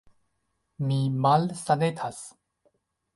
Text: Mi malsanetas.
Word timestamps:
Mi 0.91 0.97
malsanetas. 1.25 2.23